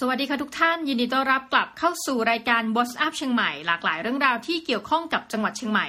[0.00, 5.86] สวัสดีค่ะทุกท่าน ยินดีต้อนรับกลับเข้าสู่รายการ What's Up เชียงใหม่หลากหลายเรื่องราวที่เกี่ยวข้องกับจังหวัดเชียงใหม่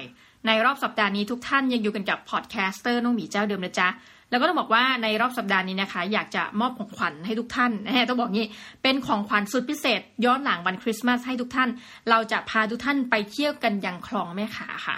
[0.48, 3.88] ในรอบสัปดาห์นี้ทุกท่านยังอยู่กันกับพอดแคสเตอร์น้องหมีเจ้าเดิมนะจ๊ะ
[4.30, 8.48] แล้วก็ต้องบอกว่าในรอบสัปดาห์นี้นะคะ อยากจะมอบของขวัญให้ทุกท่านนะฮะต้องบอกงี้
[8.84, 11.70] เป็นของขวัญสุดพิเศษ ย้อนหลังวันคริสต์มาสให้ทุกท่าน
[12.10, 14.98] เราจะพาทุกท่านไปเที่ยวกันยังคลองแม่ข่าค่ะ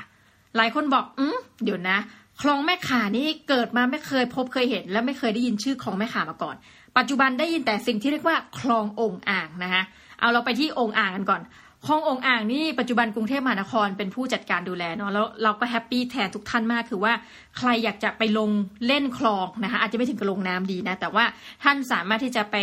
[0.56, 1.98] หลายคนบอกอืมเดี๋ยวนะ
[2.42, 6.56] คลองแม่ข่านี่เกิดมาไม่เคยพบเคยเห็น และไม่เคยได้ยินชื่อคลองแม่ข่ามาก่อน
[6.98, 9.84] ปัจจุบันได้ยินแต่สิ่งที่เรียกว่าคลององอ่างนะคะ
[10.20, 11.42] เอาเราไปที่องอ่างกันก่อน
[11.86, 17.14] คลององอ่างนี่ปัจจุบันกรุงเทพมหานครเป็นผู้จัดการดูแลเนาะแล้วเราก็แฮปปี้แทนทุกท่านมากคือว่า
[17.58, 18.50] ใครอยากจะไปลง
[18.88, 21.26] เล่นคลองนะคะอาจจะไม่ถึงกับลงน้ำดีนะ แต่ว่า
[21.64, 22.58] ท่านสามารถที่จะไป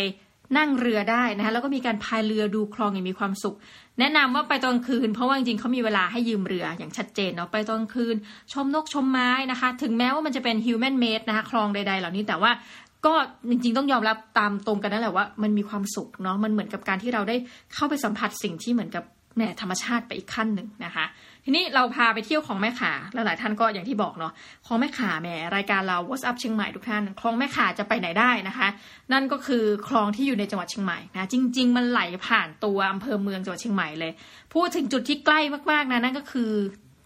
[0.58, 3.56] นั่งเรือได้นะคะแล้วก็มีการพายเรือดูคลองอย่างมีความสุข
[4.00, 8.16] แนะนำว่าไปตอนคืน เพราะว่าจริงๆเขามีเวลาให้ยืมเรืออย่างชัดเจนเนาะไปตอนคืน
[8.52, 12.50] ชมนกชมไม้นะคะ ถึงแม้ว่ามันจะเป็น human made นะคะคลองใดๆ เหล่านี้แต่ว่า
[13.06, 13.14] ก็
[13.50, 17.36] จริงๆต้องยอมรับตามตรงกันนั่นแหละว่ามันมีความสุขเนาะมันเหมือนกับการที่เราได้
[17.74, 19.04] เข้าไปสัมผัสสิ่งที่เหมือนกับ
[19.36, 21.04] แหมธรรมชาติไปอีกขั้นหนึ่งนะคะ
[21.44, 24.32] ทีนี้เราพาไปเที่ยวของแม่ขาหลายๆท่านก็อย่างที่บอกเนาะ
[24.66, 28.68] ของแม่ขาแหมรายการเรา What's Up เชียงใหม่ทุกท่านคลองแม่ขาจะไปไหนได้นะคะ
[29.12, 34.12] นั่นก็คือคลองที่อยู่ในจังหวัดเชียงใหม่นะจริง ๆ มันไหลผ่านตัวอำเภอเมืองจังหวัดเชียงใหม่เลย
[34.54, 36.50] พูดถึงจุดที่ใกล้มากๆนะนั่นก็คือ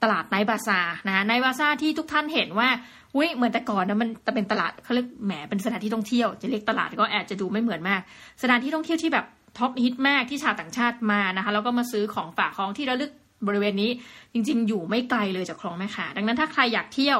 [0.02, 2.68] ตลาดไนบาซานะไนท์บาซาร์ที่ทุกท่านเห็นว่า
[3.16, 8.00] อุ้ยเหมือนแต่ก่อนนะมันจะเป็นตลาดเขาเรียกแหมเป็นสถานที่ท่องเที่ยวจะเรียกตลาดก็อาจจะดูไม่เหมือนมาก
[8.42, 9.26] สถานที่ท่องเที่ยวที่แบบ
[9.58, 13.12] ท็อปฮิตมากที่ชาวต่างชาติมานะคะแล้วก็มาซื้อของฝากของที่ระลึก
[13.46, 13.90] บริเวณนี้
[14.32, 17.18] จริง ๆ อยู่ไม่ไกลเลยจากคลองแม่ข่าดังนั้นถ้าใครอยากเที่ยว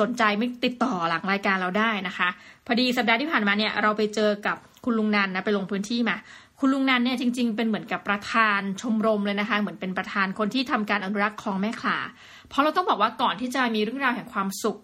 [0.00, 2.28] สนใจไม่ติดต่อหลังรายการเราได้นะคะ
[2.66, 6.16] พอดีสัปดาห์ที่ผ่านมาเนี่ยเราไปเจอกับคุณลุงนันนะไปลงพื้นที่มา
[6.60, 11.96] คุณลุงนันเนี่ยจริง ๆ เป็นเหมือนกับประธานชมรมเลยนะคะ เหมือนเป็นประธานคนที่ทำการอนุรักษ์คลองแม่ข่า
[12.48, 14.78] เพราะเราต้องบอกว่าก่อนที่จะมีเรื่องราวแห่งความสุข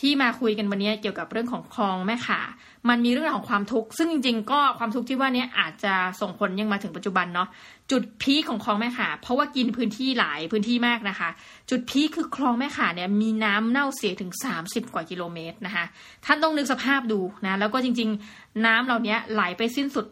[0.00, 2.40] ที่มาคุยกันวันนี้เกี่ยวกับเรื่องของคลองแม่ขา
[2.88, 7.48] มันมีเรื่องของความทุกข์ ซึ่งจริงๆ ก็ความทุกข์ที่ว่านี้อาจจะส่งผลยังมาถึงปัจจุบันเนาะ
[7.90, 11.28] จุดพีคของคลองแม่ขา เพราะว่ากินพื้นที่หลายพื้นที่มากนะคะ
[11.70, 14.32] จุดพีคคือคลองแม่ขาเนี่ยมีน้ำเน่าเสียถึง
[14.62, 15.84] 30 กว่ากิโลเมตรนะคะ
[16.24, 20.06] ท่านต้องนึกสภาพดูนะ แล้วก็จริงๆ น้ำเหล่านี้ไหลไปสิ้นสุด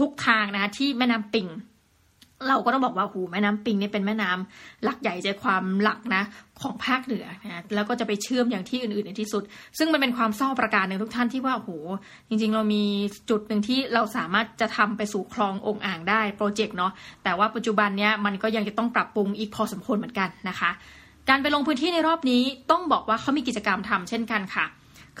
[0.00, 1.48] ทุกทางนะคะที่แม่น้ำปิง
[2.48, 6.22] เราก็ต้องบอกว่าหูแม่น้ำปิงเนี่ยเป็นแม่น้ำหลักใหญ่ใจความหลักนะ
[6.62, 9.42] ของภาคเหนือนะแล้วก็จะไปเชื่อมอย่างที่อื่นๆในที่สุด
[9.78, 11.70] ซึ่งมันเป็นความเศร้าประการหนึ่งทุกท่านที่ว่าโห
[12.28, 12.84] จริง ๆ เรามี
[13.30, 16.92] จุดหนึ่งที่เราสามารถจะทำไปสู่คลององอ่างได้โปรเจกต์เนาะ
[17.24, 20.70] แต่ว่าปัจจุบันเนี้ยมันก็ยังจะต้องปรับปรุงอีกพอสมควรเหมือนกันนะคะ
[21.28, 24.66] การไปลงพื้นที่ในรอบนี้ต้องบอกว่าเขามีกิจกรรมทำเช่นกันค่ะ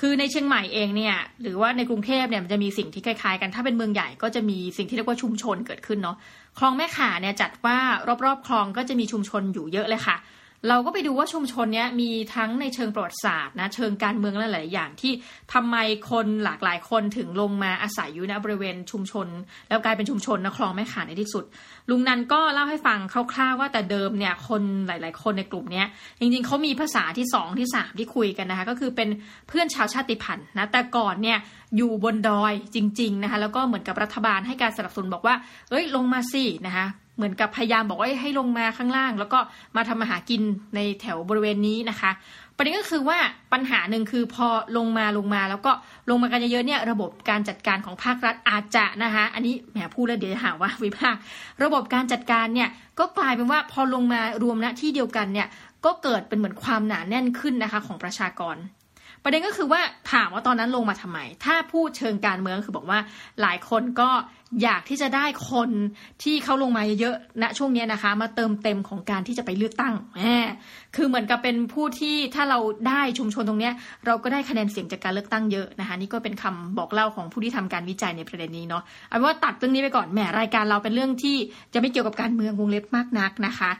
[0.00, 6.16] คือในเชียงใหม่เองเนี่ยหรือว่าในกรุงเทพเนี่ยมันจะมีสิ่งที่คล้ายๆกันถ้าเป็นเมืองใหญ่ก็จะมีสิ่งที่เรียกว่าชุมชนเกิดขึ้นเนาะ
[6.58, 7.78] คลองแม่ข่าเนี่ยจัดว่า
[8.24, 10.16] รอบๆคลองก็จะมีชุมชนอยู่เยอะเลยค่ะ
[10.68, 15.12] เราก็ไปดูว่าชุมชนเนี้ยมีทั้งในเชิงประวัติศาสตร์นะเชิงการเมืองและหลายอย่างที่
[15.52, 15.76] ทำไม
[16.10, 19.26] คนหลากหลายคนถึงลงมาอาศัยอยู่ในบริเวณชุมชน
[19.68, 21.44] แล้วกลายเป็นชุมชนนะคลองแม่ขาในที่สุด
[21.90, 22.98] ลุงนันก็เล่าให้ฟัง
[23.32, 25.86] คร่าวๆว่าแต่เดิมเนี่ยคนหลาย ๆ คนในกลุ่มเนี้ย
[26.20, 29.08] จริงๆเขามีภาษาที่สองที่สามที่คุยกันนะคะก็คือเป็น
[29.48, 31.38] เพื่อนชาวชาติพันธุ์นะแต่ก่อนเนี่ย
[31.76, 35.34] อยู่บนดอยจริง ๆนะคะแล้วก็เหมือนกับรัฐบาลให้การสนับสนุนบอกว่า
[35.70, 36.86] เอ้ยลงมาสินะคะ
[37.16, 39.38] เหมือนกับพยายามบอกว่าให้ลงมาข้างล่าง แล้วก็
[39.76, 40.42] มาทำมาหากิน
[40.74, 42.10] ในแถวบริเวณนี้นะคะ
[42.56, 43.18] ประเด็นก็คือว่า
[43.52, 45.72] ปัญหาหนึ่งคือพอลงมาลงมา แล้วก็
[46.10, 51.20] ลงมากันเยอะๆเนี่ยระบบการจัดการของภาครัฐอาจจะนะคะอันนี้แหมพูดแล้วเดี๋ยวจะหาว่าวิพากษ์
[51.62, 55.48] ระบบการจัดการเนี่ยก็กลายเป็นว่าพอลงมารวมณที่เดียวกันเนี่ย
[55.84, 58.56] ก็เกิดเป็นเหมือนความหนาแน่นขึ้นนะคะของประชากร
[59.24, 59.80] ประเด็นก็คือว่า
[60.12, 62.98] ถามว่าตอนนั้นลงมาทำไม ถ้าพูดเชิงการเมืองคือบอกว่า
[63.40, 64.10] หลายคนก็
[64.62, 65.70] อยากที่จะได้คน
[66.22, 70.46] ที่เขาลงมาเยอะๆณช่วงนี้นะคะ มาเติมเต็มของการที่จะไปเลือกตั้งแหม
[70.96, 72.58] คือเหมือนกับเป็นผู้ที่ถ้าเรา
[72.88, 73.70] ได้ชุมชนตรงนี้
[74.06, 81.36] เราก็ได้คะแนนเสียงจากการเลือกตั้งเยอะนะคะ นี่ก็เป็นคำบอกเล่าของผู้ที่ทำการวิจัยในประเด็นนี้เนาะเอาว่าตัดเรื่องนี้ไปก่อนแหมรายการเราเป็นเรื่องที่
[81.74, 83.70] จะไม่เกี่ยวกับการเมืองวงเล็บมากนักนะคะ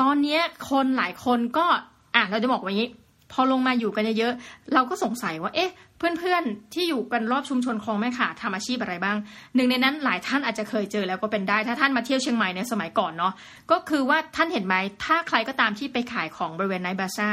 [0.00, 0.38] ตอนนี้
[0.70, 1.66] คนหลายคนก็
[2.14, 2.90] อะเราจะบอกว่างี้
[3.32, 9.16] พอลงมาอยู่กันเยอะๆเราก็สงสัยว่า เอ๊ะ เพื่อนๆ ที่อยู่กันรอบชุมชนคลองแม่ขาทำอาชีพอะไรบ้าง
[9.54, 13.32] หนึ่งในนั้นหลายท่านอาจจะเคยเจอแล้วก็เป็นได้ ถ้าท่านมาเที่ยวเชียงใหม่ในสมัยก่อนเนาะ
[13.70, 14.74] ก็คือว่าท่านเห็นไหม
[15.04, 17.28] ถ้าใครก็ตามที่ไปขายของบริเวณไนบาซ่า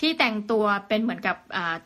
[0.00, 1.36] ที่แต่งตัวเป็นเหมือนกับ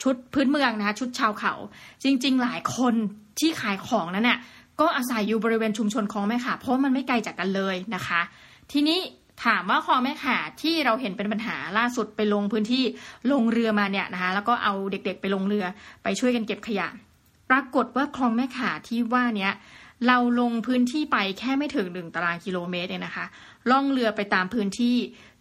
[0.03, 1.55] ชุดพื้นเมืองนะคะชุดชาวเขา
[2.03, 2.95] จริง ๆ หลายคน
[3.41, 4.39] ที่ขายของนั้นเนี่ย
[4.81, 8.21] ก็อาศัยอยู่บริเวณชุมชนคลองแม่ขาเพราะมันไม่ไกลจากกันเลยนะคะ
[8.73, 8.99] ทีนี้
[9.45, 12.85] ถามว่าคลองแม่ขาที่เราเห็นเป็นปัญหาล่าสุดไปลงพื้นที่
[13.33, 15.65] ลงเรือมาเนี่ยนะคะ แล้วก็เอาเด็กๆไปลงเรือ
[16.03, 16.89] ไปช่วยกันเก็บขยะ
[17.51, 19.53] ปรากฏว่าคลองแม่ขาที่ว่าเนี้ย
[20.07, 23.27] เราลงพื้นที่ไปแค่ไม่ถึงหนึ่งตารางกิโลเมตรเองนะคะ
[23.71, 24.97] ล่องเรือไปตามพื้นที่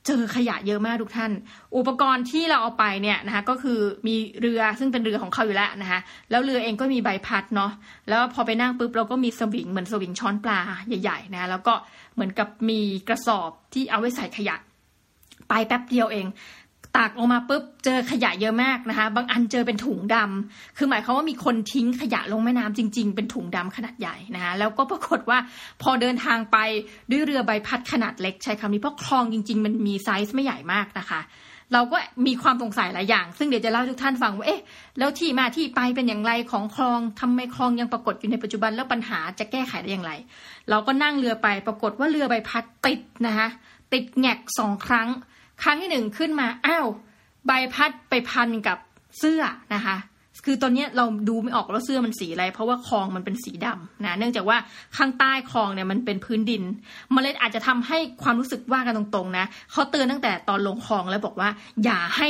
[0.07, 1.31] เจอขยะเยอะมากทุกท่าน
[1.77, 5.99] อุปกรณ์ที่เราเอาไปเนี่ยนะคะก็คือมีเรือซึ่งเป็นเรือของเขาอยู่แล้วนะคะ
[6.31, 7.71] แล้วเรือเองก็มีใบพัดเนาะ
[8.09, 11.73] แล้วพอไปนั่งปุ๊บเราก็มีสวิงเหมือนสวิงช้อนปลาใหญ่ๆนะแล้วก็
[12.15, 14.55] เหมือนกับมีกระสอบที่เอาไว้ใส่ขยะ
[15.49, 16.25] ไปแป๊บเดียวเอง
[16.97, 25.39] ตักออกมาปุ๊บเจอขยะเยอะมากนะคะ บางอันเจอเป็นถุงดำคือหมายความว่ามีคนทิ้งขยะลงแม่น้ำจริง ๆ เป็นถุงดำขนาดใหญ่นะคะแล้วก็ปรากฏว่า
[25.81, 26.57] พอเดินทางไป
[27.11, 31.21] ด้วยเรือใบพัดขนาดเล็กใช้คำนี้เพราะคลองจริง ๆ มันมีไซส์ไม่ใหญ่มากนะคะ
[31.73, 31.97] เราก็
[32.27, 34.61] มีความสงสัยหลายอย่าง ซึ่งเดี๋ยวจะเล่าทุกท่านฟังว่าเอ๊ะ
[34.97, 40.11] แล้วที่มาที่ไปเป็นอย่างไรของคลองทำไมคลองยังปรากฏอยู่ในปัจจุบันแล้วปัญหาจะแก้ไขได้อย่างไร
[40.69, 43.47] เราก็นั่งเรือไปปรากฏว่าเรือใบพัดติดนะคะ
[43.93, 45.07] ติดแงกสองครั้ง
[45.63, 46.87] ครั้งที่หนึ่งขึ้นมาอ้าว
[47.47, 48.77] ใบพัดไปพันกับ
[49.19, 49.41] เสื้อ
[49.73, 49.97] นะคะ
[50.45, 54.57] คือตอนนี้เราดูไม่ออกว่าเสื้อมันสีอะไร เพราะว่าคลองมันเป็นสีดำนะ เนื่องจากว่า
[54.97, 56.63] ข้างใต้คลองเนี่ยมันเป็นพื้นดิน
[57.15, 61.49] มเมล็ดอาจจะทำให้ความรู้สึกว่ากันตรงๆนะเขาเตือนตั้งแต่ตอนลงคลองแล้วบอกว่า
[61.83, 62.29] อย่าให้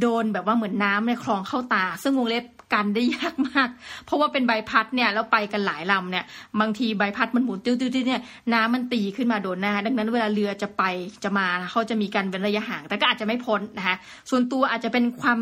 [0.00, 2.44] โดนแบบว่าเหมือนน้ำในคลองเข้าตา ซึ่งวงเล็บ
[2.74, 3.68] กันได้ยากมาก
[4.04, 6.24] เพราะว่าเป็นใบพัดเนี่ยแล้วไปกันหลายลำเนี่ย
[6.60, 8.22] บางทีใบพัดมันหมุนติ้วๆเนี่ย
[8.54, 10.82] น้ำมันตีขึ้นมาโดนหน้า ดังนั้นเวลาเรือจะไป
[11.24, 13.96] จะมาเขาจะมีการเว้นระยะห่าง แต่ก็อาจจะไม่พ้นนะคะ
[14.30, 15.40] ส่วนตัวอาจจะเป็นความ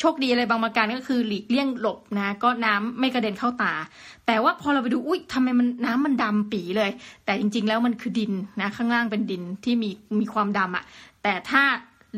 [0.00, 3.74] โชคดีอะไรบางประการก็คือหลีกเลี่ยงหลบนะก็น้ำไม่กระเด็นเข้าตา
[4.26, 6.90] แต่ว่าพอเราไปดูอุ้ยทำไมมันน้ำมันดำปีเลย
[7.24, 9.90] แต่จริง ๆ แล้วมันคือดินนะข้างล่างเป็นดินที่มี
[10.20, 10.84] มีความดำอะ
[11.22, 11.62] แต่ถ้า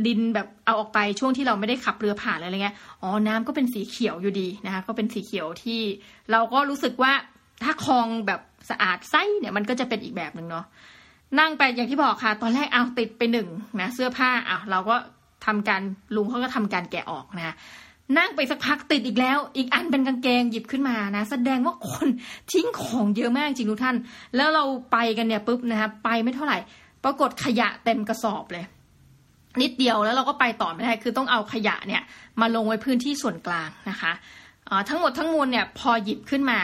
[0.06, 5.80] ดินแบบเอาออกไปช่วงที่เราไม่ได้ขับเรือผ่านอะไรเงี้ย อ๋อ น้ำก็เป็นสีเขียวอยู่ดีนะคะ ก็เป็นสีเขียวที่
[6.32, 7.12] เราก็รู้สึกว่า
[7.62, 8.40] ถ้าคลองแบบ
[8.70, 10.64] สะอาดไส้เนี่ยมันก็จะเป็นอีกแบบหนึ่งเนาะ
[11.38, 13.48] นั่งไปอย่างที่บอกค่ะ ตอนแรกเอาติดไปหนึ่ง
[13.80, 14.96] นะเสื้อผ้าอะเราก็
[15.46, 15.82] ทำการ
[16.14, 17.54] ลุงเขาก็ทำการแกะออกนะ
[18.18, 22.08] นั่งไปสักพักติดอีกแล้ว อีกอันเป็นกางเกงหยิบขึ้นมานะ แสดงว่าคน
[22.52, 23.96] ทิ้งของเยอะมากจริงทุกท่าน
[24.36, 26.58] แล้วเราไปกันเนี่ยปุ๊บนะคะไปไม่เท่าไหร่
[27.04, 28.64] ปรากฏขยะเต็มกระสอบเลย
[29.62, 32.02] นิดเดียวแล้วเราก็ไปต่อไม่ได้คือต้องเอาขยะเนี่ย
[32.40, 34.12] มาลงไว้พื้นที่ส่วนกลางนะคะ
[34.88, 36.60] ทั้งหมดทั้งมวลเนี่ยพอหยิบขึ้นมา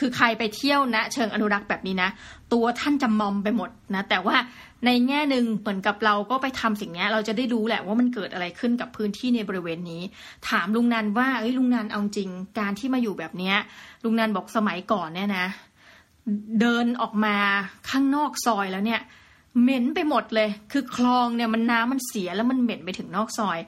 [0.00, 2.10] คือใครไปเที่ยวนะเชิงอนุรักษ์แบบนี้นะ
[2.52, 4.36] ตัวท่านจะมอมไปหมดนะ แต่ว่า
[4.86, 10.02] ในแง่หนึ่งเหมือนกับเราก็ไปทำสิ่งนี้เราจะได้รู้แหละว่ามันเกิดอะไรขึ้นกับพื้นที่ในบริเวณนี้
[10.48, 13.52] ถามลุงนันว่าเอ้ยลุงนันเอาจริงการที่มาอยู่แบบนี้
[14.04, 15.46] ลุงนันบอกสมัยก่อนเนี่ยนะ
[16.60, 17.36] เดินออกมา
[17.90, 19.00] ข้างนอกซอยแล้วเนี่ย
[19.62, 23.58] เหม็นไปหมดเลย คือคลองเนี่ยมันน้ำมันเสียแล้วมันเหม็นไปถึงนอกซอย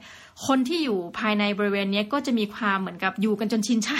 [0.45, 3.99] คนที่อยู่ภายในบริเวณนี้ก็จะมีความเหมือนกับอยู่กันจนชินชา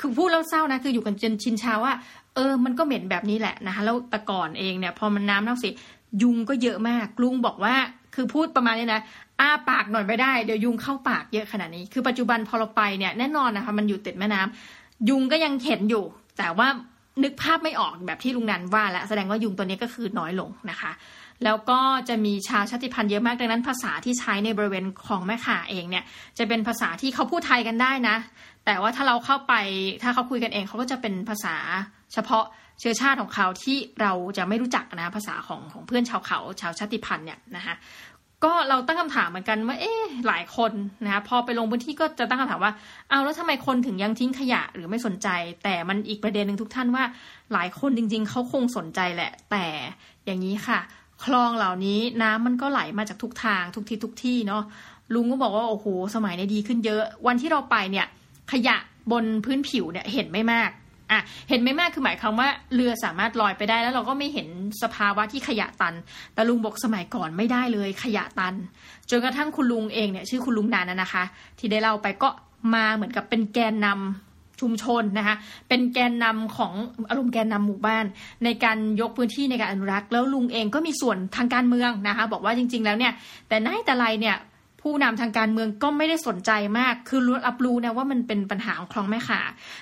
[0.00, 1.92] คือพูดแล้วเศร้านะคืออยู่กันจนชินชาว่า
[2.34, 5.74] เออ มันก็เหม็นแบบนี้แหละนะคะแล้วแต่ก่อนเองเนี่ย พอมันน้ำเน่าเสีย
[6.22, 7.74] ยุงก็เยอะมาก ลุงบอกว่า
[8.14, 9.02] คือพูดประมาณนี้นะ
[9.40, 16.04] อ้าปากหน่อยไม่ได้เดี๋ยวยุงเข้าปากเยอะขนาดนี้ คือปัจจุบันพอเราไปเนี่ยแน่นอนนะคะมันอยู่ติดแม่น้ำยุงก็ยังเห็นอยู่
[16.38, 16.68] แต่ว่า
[17.22, 20.92] นึกภาพไม่ออกแบบที่ลุงนันว่าแล้วแสดงว่ายุงตัวนี้ก็คือน้อยลงนะคะ
[21.44, 26.04] แล้วก็จะมีชาวชาติพันธุ์เยอะมากดังนั้นภาษาที่ใช้ในบริเวณของแม่ข่าเองเนี่ย
[26.38, 28.16] จะเป็นภาษาที่เขาพูดไทยกันได้นะ
[28.64, 29.54] แต่ว่าถ้าเราเข้าไป
[30.02, 31.56] ถ้าเขาคุยกันเองเขาก็จะเป็นภาษา
[32.12, 32.44] เฉพาะ
[32.80, 37.74] เชื้อชาติของเขาที่เราจะไม่รู้จักนะภาษาของของเพื่อนชาวเขาชาวชาติพันธุ์เนี่ยนะคะ
[38.44, 40.72] ก็เราตั้งคำถามเหมือนกันว่าเอ๊ะหลายคน
[41.04, 42.72] นะคะพอไปลงพื้นที่ก็จะตั้งคำถามว่า
[43.08, 45.28] เอาแล้วทำไมคนถึงยังทิ้งขยะหรือไม่สนใจ
[45.64, 47.04] แต่มันอีกประเด็นหนึ่งทุกท่านว่า
[47.52, 49.66] หลายคนจริง ๆเขาคงสนใจแหละ แต่
[50.24, 50.78] อย่างนี้ค่ะ
[51.24, 54.62] คลองเหล่านี้น้ำมันก็ไหลมาจากทุกทางทุกที่ทุกที่เนาะ
[55.14, 58.06] ลุงก็บอกว่าโอ้โหสมัยนี้ดีขึ้นเยอะ วันที่เราไปเนี่ย
[58.52, 58.76] ขยะ
[59.12, 60.70] บนพื้นผิวเนี่ยเห็นไม่มาก
[61.10, 64.48] อะเห็นไม่มากคือหมายความว่าเรือสามารถลอยไปได้แล้วเราก็ไม่เห็น
[64.82, 65.94] สภาวะที่ขยะตัน
[66.34, 68.54] แต่ลุงบอกสมัยก่อนไม่ได้เลยขยะตัน
[69.10, 71.24] จนกระทั่งคุณลุงเองเนี่ยชื่อคุณลุงนานนะคะ
[71.58, 72.28] ที่ได้เล่าไปก็
[72.74, 75.36] มาเหมือนกับเป็นแกนนำชุมชนนะคะ
[75.68, 76.72] เป็นแกนนำของ
[77.10, 78.04] อารมณ์แกนนำหมู่บ้าน
[78.44, 83.12] ในการยกพื้นที่ในการอนุรักษ์ แล้วลุงเองก็มีส่วนทางการเมืองนะคะ บอกว่าจริง ๆ แล้วเนี่ย
[83.48, 84.36] แต่ไหนแต่ไรเนี่ย
[84.82, 89.40] ผู้นำทางการเมืองก็ไม่ได้สนใจมาก คือรู้รับรู้นะว่ามันเป็นปัญหาของคลองแม่ขา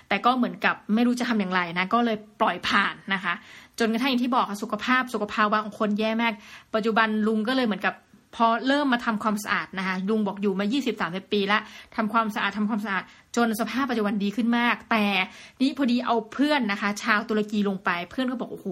[0.08, 3.34] แต่ก็เหมือนกับไม่รู้จะทำอย่างไรนะ ก็เลยปล่อยผ่านนะคะ
[3.78, 6.32] จนกระทั่งอย่างที่บอกค่ะสุขภาพสุขภาวะของคนแย่มาก
[6.74, 7.94] ปัจจุบันลุงก็เลยเหมือนกับ
[8.36, 10.66] พอเริ่มมาทำความสะอาดนะคะลุงบอกอยู่มา
[10.98, 11.62] 20-30 ปีล้ว
[11.96, 13.02] ทำความสะอาดทำความสะอาด
[13.36, 15.06] จนสภาพปัจจุบันดีขึ้นมาก แต่
[15.60, 18.68] นี่พอดีเอาเพื่อนนะคะ ชาวตุรกีลงไปเพื่อนก็บอกโอ้โห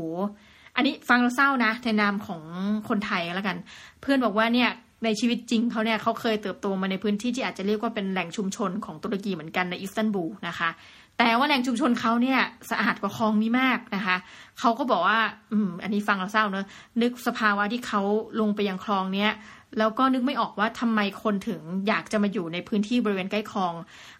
[0.76, 2.42] อันนี้ฟังเราเศร้านะในนามของ
[2.88, 3.56] คนไทยแล้วกัน
[4.00, 4.70] เพื่อนบอกว่าเนี่ย
[5.04, 10.70] ในชีวิตจริงเขาเนี่ยเขาเคยเติบโตมาในพื้นที่ที่อาจจะเรียกว่าเป็นแหล่งชุมชนของตุรกีเหมือนกันในอิสตันบูลนะคะ
[11.18, 14.16] แต่ว่าแหล่งชุมชนเขาเนี่ยสะอาดกว่าคลองนี้มากนะคะ
[14.60, 15.20] เขาก็บอกว่า
[15.52, 16.66] อืม อันนี้ฟังเราเศร้าเนอะ
[17.02, 18.02] นึกสภาวะที่เขา
[18.40, 19.32] ลงไปยังคลองเนี้ย
[19.78, 23.74] แล้วก็นึกไม่ออกว่าทำไมคนถึงอยากจะมาอยู่ในพื้นที่บริเวณใกล้คลอง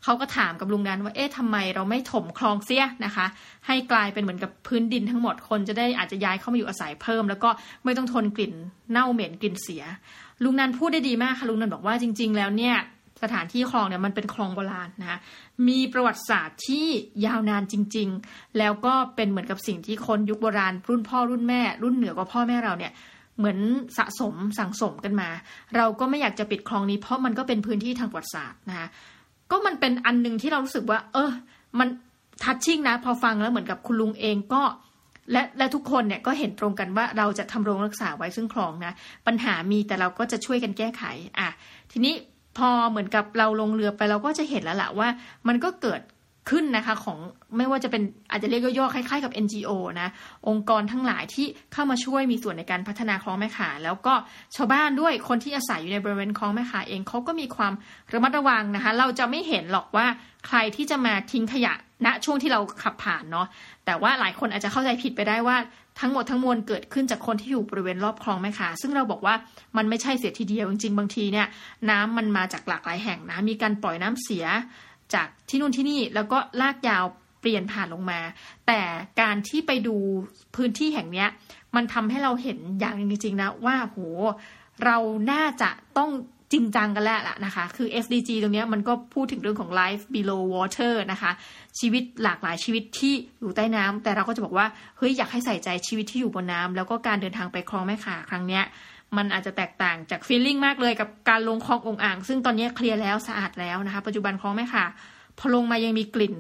[0.05, 3.27] เขาก็ถามกับลุงนันว่า เอ๊ะทำไมเราไม่ถมคลองเสียนะคะ
[3.67, 7.51] ให้กลายเป็นเหมือนกับพื้นดินทั้งหมด คนจะได้อาจจะย้ายเข้ามาอยู่อาศัยเพิ่ม แล้วก็
[7.85, 8.53] ไม่ต้องทนกลิ่น
[8.91, 9.83] เน่าเหม็นกลิ่นเสีย
[10.43, 12.77] ลุงนันพูดได้ดีมากค่ะลุงนันบอกว่าจริง ๆ แล้วเนี่ย
[13.23, 15.19] สถานที่คลองเนี่ยมันเป็นคลองโบราณนะคะ
[15.69, 16.87] มีประวัติศาสตร์ที่
[17.27, 22.93] ยาวนานจริง ๆ แล้วก็เป็นเหมือนกับสิ่งที่คนยุคโบราณ รุ่นพ่อรุ่นแม่ รุ่นเหนือกว่าพ่อแม่เราเนี่ย
[23.39, 23.59] เหมือน
[23.99, 25.29] สะสมสั่งสมกันมา
[25.77, 28.89] เราก็ไม่อยากจะปิดคลองนี้เพราะมันก็เป็นพื้นที่ทางประวัติศาสตร์นะคะ
[29.51, 31.31] ก็มันเป็นอันหนึ่งที่เรารู้สึกว่า เออ
[31.79, 31.89] มัน
[32.43, 34.63] ทัชชิ่งนะ พอฟังแล้วเหมือนกับคุณลุงเองก็
[35.33, 38.93] และและทุกคนเนี่ยก็เห็นตรงกันว่าเราจะทำโรงรักษาไว้ซึ่งคลองนะ
[39.27, 41.03] ปัญหามีแต่เราก็จะช่วยกันแก้ไข
[41.39, 41.49] อะ
[41.93, 42.15] ทีนี้
[42.59, 45.09] พอเหมือนกับเราลงเรือไปเราก็จะเห็นแล้วแหละว่า
[45.49, 46.01] มันก็เกิด
[46.51, 47.19] ขึ้นนะคะของ
[47.57, 49.71] ไม่ว่าจะเป็นอาจจะเรียกย่อๆคล้ายๆกับ NGO
[50.01, 50.09] นะ
[50.49, 54.15] องค์กรทั้งหลายที่เข้ามาช่วยมีส่วนในการพัฒนาคลองแม่ขาแล้วก็
[54.57, 57.73] ชาวบ้านด้วยคนที่อาศัยอยู่ในบริเวณคลองแม่ขาเองเขาก็มีความ
[58.13, 60.07] ระมัดระวังนะคะ เราจะไม่เห็นหรอกว่า
[60.47, 61.75] ใครที่จะมาทิ้งขยะ
[62.07, 63.47] ณช่วงที่เราขับผ่านเนาะ
[63.85, 65.57] แต่ว่าหลายคนอาจจะเข้าใจผิดไปได้ว่า
[66.01, 69.35] ทั้งหมดทั้งมวลเกิดขึ้นจากคนที่อยู่บริเวณรอบคลองแม่ขาซึ่งเราบอกว่า
[69.77, 71.47] มันไม่ใช่เสียทีเดียวจริงๆบางทีเนี่ย
[71.91, 74.45] น้ำมันมาจากหลากหลายแห่งนะมีการปล่อยน้ำเสีย
[75.15, 77.05] จากที่นู่นที่นี่แล้วก็ลากยาว
[77.41, 78.21] เปลี่ยนผ่านลงมา
[78.67, 78.81] แต่
[79.21, 79.97] การที่ไปดู
[80.57, 81.27] พื้นที่แห่งนี้
[81.77, 83.99] มันทำให้เราเห็นอย่างจริงๆนะว่าโห
[84.85, 84.97] เรา
[85.31, 86.11] น่าจะต้อง
[86.53, 91.33] จริงจังกันแล้วล่ะนะคะ คือ SDG ตรงนี้มันก็พูดถึงเรื่องของ life below water นะคะ
[91.79, 94.67] ชีวิตหลากหลายชีวิตที่อยู่ใต้น้ำแต่เราก็จะบอกว่า
[94.99, 98.65] เฮ้ย อยากให้ใส่ใจชีวิตที่อยู่บนน้ำแล้วก็การเดินทางไปคลองแม่ขาครั้งเนี้ย
[99.19, 104.85] มันอาจจะแตกต่างจากฟีลลิ่งมากเลยกับการลงคลององอ่าง ซึ่งตอนนี้เคลียร์แล้วสะอาดแล้วนะคะ ปัจจุบันคลองแม่ค่ะ
[105.39, 106.35] พอลงมายังมีกลิ่น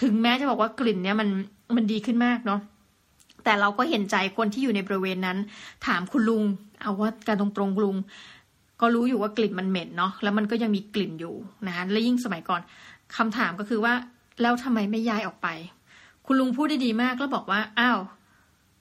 [0.00, 1.28] ถึงแม้จะบอกว่ากลิ่นเนี้ยมัน
[1.76, 2.60] มันดีขึ้นมากเนาะ
[3.44, 5.38] แต่เราก็เห็นใจคนที่อยู่ในบริเวณนั้น
[5.86, 6.42] ถามคุณลุง
[6.80, 7.96] เอาว่าการตรงตรงลุง
[8.80, 11.34] ก็รู้อยู่ว่ากลิ่นมันเหม็นเนาะแล้วมันก็ยังมีกลิ่นอยู่
[11.66, 12.60] นะคะและยิ่งสมัยก่อน
[13.16, 13.92] คำถามก็คือว่า
[14.42, 15.48] แล้วทำไมไม่ย้ายออกไป
[16.26, 17.98] คุณลุงพูดได้ดีมากแล้วบอกว่าอ้าว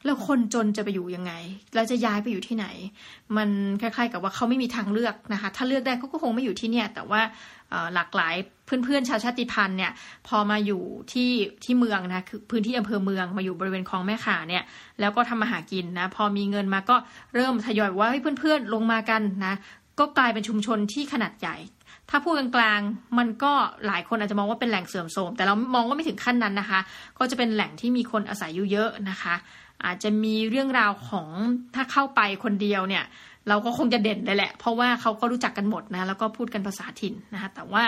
[0.05, 1.33] แล้วคนจนจะไปอยู่ยังไง
[1.73, 2.67] แล้วจะย้ายไปอยู่ที่ไหน
[3.37, 3.49] มัน
[3.81, 7.21] คล้าย ๆ กับว่าเขาไม่มีทางเลือกนะคะ ถ้าเลือกได้เขาก็คงไม่อยู่ที่เนี่ย แต่ว่า
[7.93, 8.35] หลากหลาย
[8.65, 9.91] เพื่อนๆชาวชาติพันธุ์เนี่ย
[10.27, 10.81] พอมาอยู่
[11.11, 11.31] ที่
[11.63, 14.63] ที่เมืองนะคือพื้นที่อำเภอเมืองมาอยู่บริเวณคลองแม่ขาเนี่ย
[14.99, 16.95] แล้วก็ทำมาหากินนะ พอมีเงินมาก็
[17.35, 19.53] เริ่มทยอยว่าให้เพื่อนๆลงมากันนะ
[19.99, 21.57] ก็กลายเป็นชุมชนที่ขนาดใหญ่
[22.09, 23.51] ถ้าพูดกลางๆ มันก็
[23.87, 26.79] หลายคนอาจจะมองว่าเป็นแหล่งเสื่อมโทรม แต่เรามองว่าไม่ถึงขั้นนั้นนะคะ
[27.19, 29.35] ก็จะเป็นแหล่งที่มีคนอาศัยอยู่เยอะนะคะ
[29.85, 31.27] อาจจะมีเรื่องราวของ
[31.75, 33.03] ถ้าเข้าไปคนเดียวเนี่ย
[33.49, 37.83] เราก็คงจะเด่นเลยแหละ เพราะว่าเขาก็รู้จักกันหมดนะแล้วก็พูดกันภาษาถิ่นนะคะแต่ว่า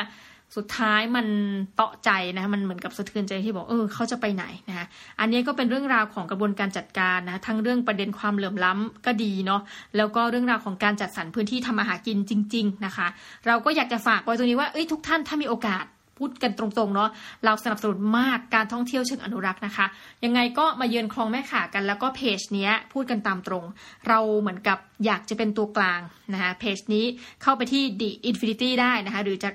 [0.55, 1.27] สุดท้ายมัน
[1.75, 4.85] เตาะใจนะมันเหมือนกับสะเทือนใจที่บอกเออเขาจะไปไหนนะคะ
[5.19, 9.61] อันนี้ก็เป็นเรื่องราวของกระบวนการจัดการนะทั้งเรื่องประเด็นความเหลื่อมล้ำก็ดีเนาะ
[9.97, 13.07] แล้วก็เรื่องราวของการจัดสรรพื้นที่ทำอาหารกินจริง ๆนะคะ
[13.47, 15.85] เราก็อยากจะฝากไว้ตรงนี้ว่าเอ้ยทุกท่านถ้ามีโอกาส
[16.17, 17.09] พูดกันตรงๆเนาะ
[17.45, 19.85] เราสนับสนุนมากการท่องเที่ยวเชิงอนุรักษ์นะคะ
[20.25, 23.65] ยังไงก็มาเยือนคลองแม่ขากันแล้วก็เพจนี้พูดกันตามตรง
[24.07, 26.01] เราเหมือนกับอยากจะเป็นตัวกลาง
[26.33, 27.05] นะคะเพจนี้
[27.43, 29.49] เข้าไปที่ The Infinity ได้นะคะหรือจะ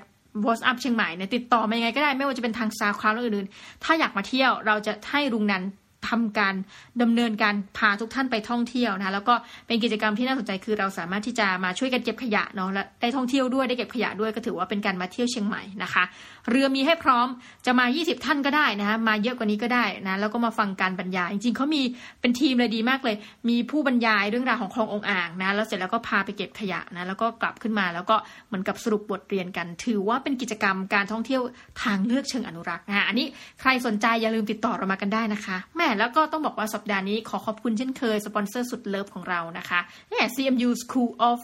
[0.45, 5.63] WhatsApp เชียงใหม่เนี่ยติดต่อมายังไงก็ได้ไม่ว่าจะเป็นทางซาวคลาวหรืออื่นๆ ถ้าอยากมาเที่ยวเราจะให้รุงนัน
[6.09, 6.55] ทำการ
[7.01, 9.33] ดำเนินการพาทุกท่านไปท่องเที่ยวนะแล้วก็
[9.67, 16.03] เป็นกิจกรรมที่น่าสนใจคือเราสามารถที่จะมาช่วยกันเก็บขยะเนาะและได้ท่องเที่ยวด้วยได้เก็บขยะด้วยก็ถือว่าเป็นการมาเที่ยวเชียงใหม่นะคะ
[16.49, 17.27] เรือมีให้พร้อม
[17.65, 21.81] จะมา 20 ท่านก็ได้นะคะมาเยอะกว่านี้ก็ได้นะแล้วก็มาฟังการบรรยาย จริงๆเขามี
[22.21, 23.15] เป็นทีมเลยดีมากเลย
[23.49, 28.15] มีผู้บรรยายเรื่องราวของคลององอ่างนะแล้วเสร็จแล้วก็พาไปเก็บขยะนะแล้วก็กลับขึ้นมาแล้วก็
[28.47, 31.41] เหมือนกับสรุปบทเรียนกัน ถือว่าเป็นกิจกรรมการท่องเที่ยว
[31.83, 33.27] ทางเลือกเชิงอนุรักษ์นะอันนี้
[33.61, 39.79] ใครสนใจอย่าลืมติดต่อเรามากันได้นะคะแม่แล้วก็ต้องบอกว่าสัปดาห์นี้ขอขอบคุณเช่นเคย สปอนเซอร์สุดเลิฟของเรานะคะ
[40.11, 41.37] นี่ CMU School of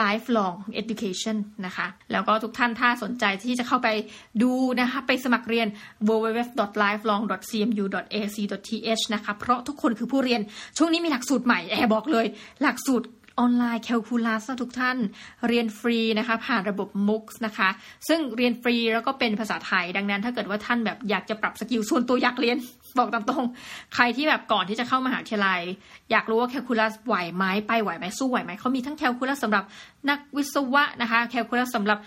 [0.00, 1.36] Lifelong Education
[1.66, 3.88] นะคะ แล้วก็ทุกท่านถ้าสนใจที่จะเข้าไป
[4.42, 5.66] ดูนะคะ ไปสมัครเรียน
[6.08, 10.40] www.lifelong.cmu.ac.th นะคะ เพราะทุกคนคือผู้เรียน
[10.78, 12.26] ช่วงนี้มีหลักสูตรใหม่แอบบอกเลย
[12.62, 13.06] หลักสูตร
[13.38, 14.98] ออนไลน์แคลคูลัสทุกท่าน
[15.48, 17.68] เรียนฟรีนะคะ ผ่านระบบ MOOC นะคะ
[18.08, 22.56] ซึ่งเรียนฟรีแล้วก็เป็นภาษาไทย ดังนั้นถ้าเกิดว่าท่านแบบอยากจะปรับสกิลส่วนตัวอยากเรียน
[22.98, 23.44] บอกตามตรง
[23.94, 25.60] ใครที่แบบก่อนที่จะเข้ามหาวิทยาลัย
[26.10, 29.64] อยากรู้ว่าแคลคูลัสไหวไหมไปไหวไหมสู้ไหวไหมเขามีทั้งแคลคูลัสสำหรับ
[30.10, 31.98] นักวิศวะนะคะแคลคูลัสสำหรับ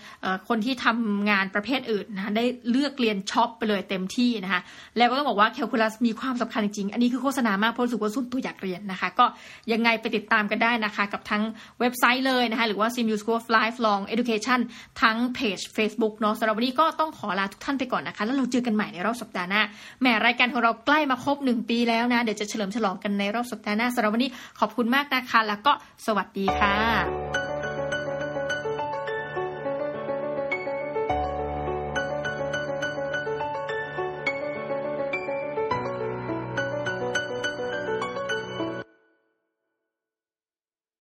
[0.48, 4.60] คนที่ทำงานประเภทอื่นนะได้เลือกเรียนช็อปไปเลยเต็มที่นะคะ
[4.96, 9.24] แล้วก็ต้องบอกว่าแคลคูลัสมีความสำคัญจริง อันนี้คือโฆษณามากเพราะรู้สึกว่าส่วนตัวอยากเรียนนะคะ ก็
[9.72, 11.42] ยังไงไปติดตามกันได้นะคะ กับทั้ง
[11.80, 14.60] เว็บไซต์เลยนะคะหรือว่า CMU School of Lifelong Education
[15.02, 19.62] ทั้งเพจ Facebook เนาะสำหรับวันนี้ก็ต้องขอลาทุกท่านไปก่อนนะคะ แล้วเราเจอกันใหม่ในรอบสัปดาห์หน้า
[20.00, 25.72] แหมรายการของเราใกล้มาครบหนึ่งปีแล้วนะ เดี๋ยวจะเฉลิมฉลองกันในรอบสัปดาห์หน้าสำหรับวันนี้ขอบคุณมากนะคะ แล้วก็
[26.06, 27.39] สวัสดีค่ะ